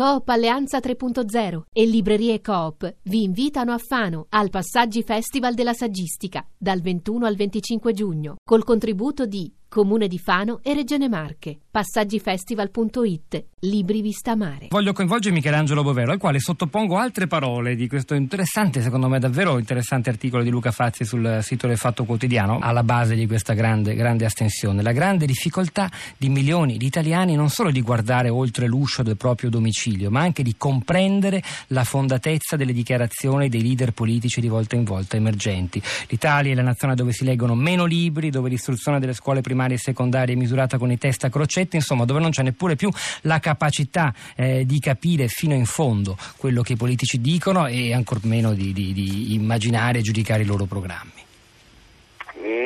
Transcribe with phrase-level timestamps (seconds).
[0.00, 6.42] Coop Alleanza 3.0 e Librerie Coop vi invitano a Fano al Passaggi Festival della Saggistica
[6.56, 11.56] dal 21 al 25 giugno col contributo di Comune di Fano e Regione Marche.
[11.70, 13.44] Passaggifestival.it.
[13.60, 14.66] Libri Vista Mare.
[14.70, 19.58] Voglio coinvolgere Michelangelo Bovero, al quale sottopongo altre parole di questo interessante, secondo me davvero
[19.58, 23.94] interessante articolo di Luca Fazzi sul sito del Fatto Quotidiano, alla base di questa grande,
[23.94, 24.82] grande astensione.
[24.82, 29.50] La grande difficoltà di milioni di italiani non solo di guardare oltre l'uscio del proprio
[29.50, 34.82] domicilio, ma anche di comprendere la fondatezza delle dichiarazioni dei leader politici di volta in
[34.82, 35.80] volta emergenti.
[36.08, 39.76] L'Italia è la nazione dove si leggono meno libri, dove l'istruzione delle scuole primarie primaria
[39.76, 42.88] e secondaria misurata con i test a crocette, insomma dove non c'è neppure più
[43.22, 48.20] la capacità eh, di capire fino in fondo quello che i politici dicono e ancor
[48.24, 51.28] meno di, di, di immaginare e giudicare i loro programmi.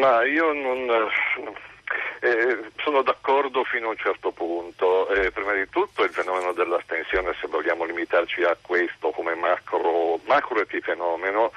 [0.00, 0.88] Ma io non,
[2.20, 5.08] eh, sono d'accordo fino a un certo punto.
[5.08, 10.60] Eh, prima di tutto il fenomeno dell'astensione, se vogliamo limitarci a questo come macro, macro
[10.60, 11.52] epifenomeno,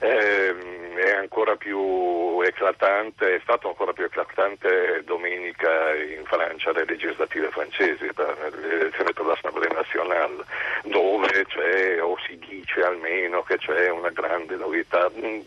[0.00, 0.54] eh,
[0.96, 8.12] è ancora più eclatante, è stato ancora più eclatante domenica in Francia le legislative francesi
[8.12, 10.44] per le elezioni per l'Assemblea nazionale,
[10.84, 15.10] dove c'è o si dice almeno che c'è una grande novità.
[15.16, 15.40] Mm,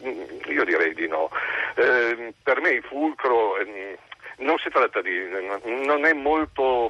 [0.46, 1.30] io direi di no.
[1.76, 3.98] Eh, per me il fulcro eh,
[4.38, 5.18] non si tratta di,
[5.64, 6.90] non è molto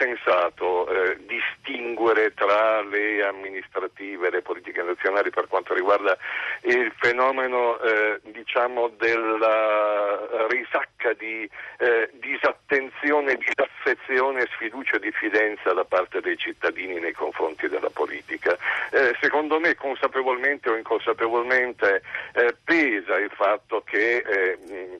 [0.00, 6.16] sensato eh, distinguere tra le amministrative e le politiche nazionali per quanto riguarda
[6.62, 16.20] il fenomeno eh, diciamo della risacca di eh, disattenzione, disaffezione, sfiducia e diffidenza da parte
[16.20, 18.56] dei cittadini nei confronti della politica.
[18.90, 24.24] Eh, secondo me consapevolmente o inconsapevolmente eh, pesa il fatto che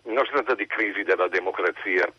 [0.05, 2.11] non si tratta di crisi della democrazia,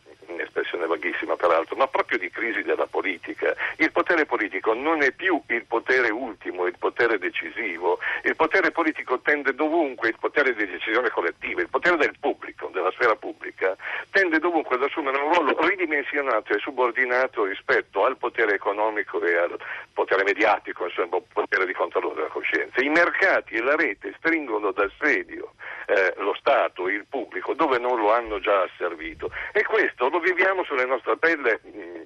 [0.41, 3.53] un'espressione vaghissima peraltro, ma proprio di crisi della politica.
[3.77, 7.99] Il potere politico non è più il potere ultimo, il potere decisivo.
[8.23, 12.91] Il potere politico tende dovunque, il potere di decisione collettiva, il potere del pubblico, della
[12.91, 13.75] sfera pubblica,
[14.11, 19.57] tende dovunque ad assumere un ruolo ridimensionato e subordinato rispetto al potere economico e al
[19.93, 22.81] potere mediatico, insomma, potere di controllo della coscienza.
[22.81, 25.53] I mercati e la rete stringono d'assedio
[25.85, 29.29] eh, lo Stato, il pubblico, dove non lo hanno già asservito.
[29.51, 32.01] E questo lo viviamo sulle nostre pelle mm,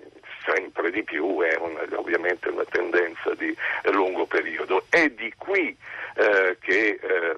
[0.46, 3.56] sempre di più, è una, ovviamente una tendenza di
[3.92, 4.86] lungo periodo.
[4.90, 5.76] È di qui
[6.16, 7.36] eh, che eh,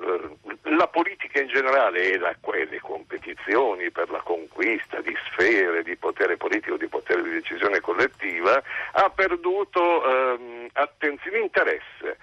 [0.64, 2.36] la politica in generale e la,
[2.70, 8.62] le competizioni per la conquista di sfere di potere politico, di potere di decisione collettiva,
[8.94, 12.17] ha perduto ehm, attenzione, interesse di una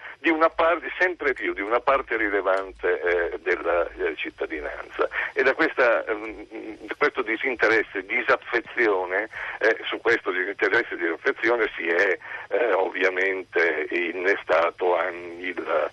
[0.48, 5.08] parte, sempre più di una parte rilevante eh, della eh, cittadinanza.
[5.32, 6.46] E da questa, ehm,
[6.96, 12.18] questo disinteresse, disaffezione, eh, su questo disinteresse e disaffezione si è
[12.48, 14.96] eh, ovviamente innestato
[15.40, 15.90] il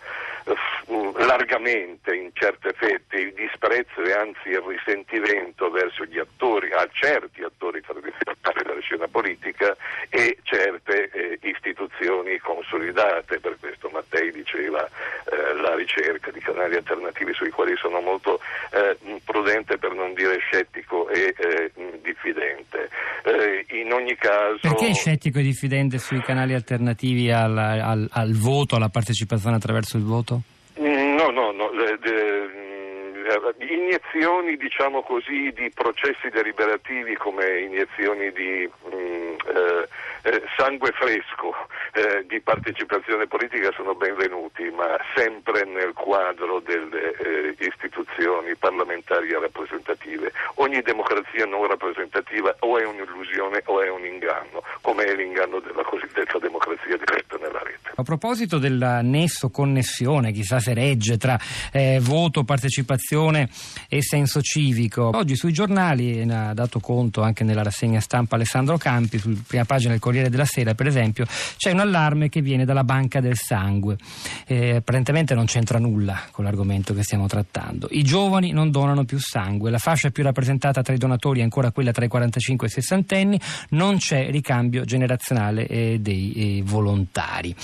[1.25, 7.43] largamente in certe fette il disprezzo e anzi il risentimento verso gli attori, a certi
[7.43, 9.75] attori tradizionali della scena politica
[10.09, 13.39] e certe eh, istituzioni consolidate.
[13.39, 18.39] Per questo Mattei diceva eh, la ricerca di canali alternativi sui quali sono molto
[18.71, 21.71] eh, prudente per non dire scettico e eh,
[22.01, 22.89] diffidente.
[23.31, 24.59] Eh, in ogni caso...
[24.61, 29.97] Perché è scettico e diffidente sui canali alternativi al, al, al voto, alla partecipazione attraverso
[29.97, 30.41] il voto?
[30.75, 31.71] No, no, no.
[31.71, 39.87] Le, le, mm, iniezioni, diciamo così, di processi deliberativi come iniezioni di mh, mm, eh,
[40.23, 41.55] eh, sangue fresco
[41.93, 49.39] eh, di partecipazione politica sono benvenuti, ma sempre nel quadro delle eh, istituzioni parlamentari e
[49.39, 50.31] rappresentative.
[50.55, 55.83] Ogni democrazia non rappresentativa o è un'illusione o è un inganno, come è l'inganno della
[55.83, 57.90] cosiddetta democrazia diretta nella rete.
[58.01, 61.39] A proposito nesso connessione, chissà se regge tra
[61.71, 63.47] eh, voto, partecipazione
[63.87, 68.77] e senso civico, oggi sui giornali ne ha dato conto anche nella rassegna stampa Alessandro
[68.77, 72.65] Campi, sulla prima pagina del Corriere della Sera per esempio, c'è un allarme che viene
[72.65, 73.97] dalla banca del sangue.
[74.47, 77.87] Eh, apparentemente non c'entra nulla con l'argomento che stiamo trattando.
[77.91, 81.69] I giovani non donano più sangue, la fascia più rappresentata tra i donatori è ancora
[81.69, 83.39] quella tra i 45 e i 60 anni,
[83.69, 87.55] non c'è ricambio generazionale eh, dei eh, volontari.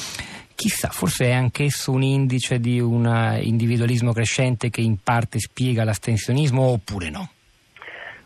[0.58, 3.06] Chissà, forse è anch'esso un indice di un
[3.40, 7.30] individualismo crescente che in parte spiega l'astensionismo oppure no?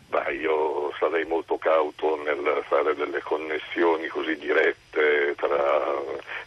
[0.08, 5.58] Beh, io sarei molto cauto nel fare delle connessioni così dirette tra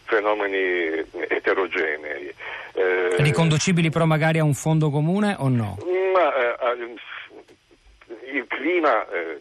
[0.06, 2.34] fenomeni eterogenei.
[2.72, 5.78] Eh, Riconducibili però magari a un fondo comune o no?
[6.12, 9.08] Ma, eh, il clima...
[9.08, 9.40] Eh,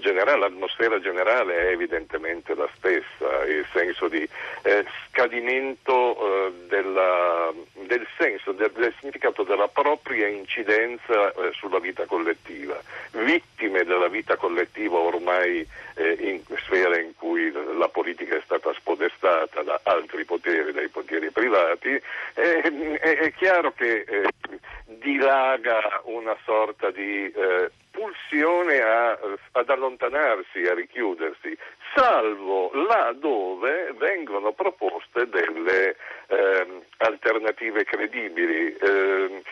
[0.00, 4.26] generale, l'atmosfera generale è evidentemente la stessa, il senso di
[4.62, 7.52] eh, scadimento eh, della,
[7.86, 12.80] del senso, del, del, significato della propria incidenza eh, sulla vita collettiva,
[13.12, 19.62] vittime della vita collettiva ormai eh, in sfere in cui la politica è stata spodestata
[19.62, 22.00] da altri poteri, dai poteri privati,
[22.34, 24.28] è, è chiaro che eh,
[24.86, 27.32] dilaga una sorta di eh,
[29.68, 31.56] ad allontanarsi, a richiudersi,
[31.94, 35.96] salvo là dove vengono proposte delle
[36.28, 36.66] eh,
[36.98, 39.42] alternative credibili, eh,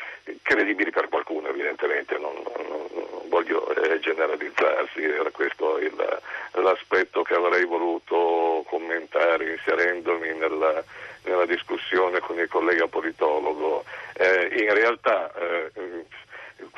[0.43, 6.21] credibili per qualcuno evidentemente, non, non, non voglio eh, generalizzarsi, era questo il,
[6.53, 10.83] l'aspetto che avrei voluto commentare inserendomi nella,
[11.25, 13.85] nella discussione con il collega politologo.
[14.15, 15.96] Eh, in realtà eh,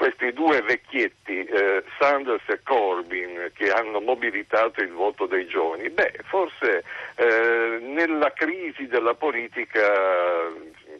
[0.08, 6.20] questi due vecchietti, eh, Sanders e Corbyn, che hanno mobilitato il voto dei giovani, beh,
[6.24, 6.82] forse
[7.16, 9.82] eh, nella crisi della politica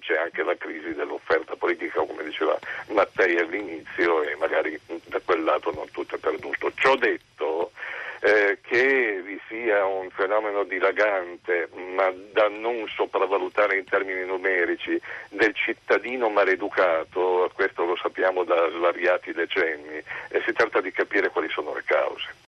[0.01, 2.59] c'è anche la crisi dell'offerta politica, come diceva
[2.89, 6.71] Mattei all'inizio, e magari da quel lato non tutto è perduto.
[6.75, 7.73] Ciò detto,
[8.21, 15.01] eh, che sia un fenomeno dilagante, ma da non sopravvalutare in termini numerici,
[15.31, 21.49] del cittadino maleducato, questo lo sappiamo da svariati decenni, e si tratta di capire quali
[21.49, 22.29] sono le cause.